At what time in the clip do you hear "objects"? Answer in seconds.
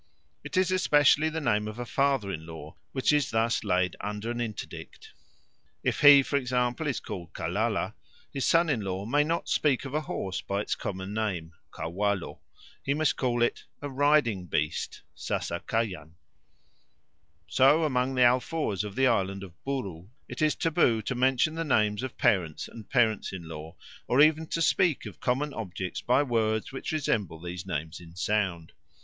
25.53-26.01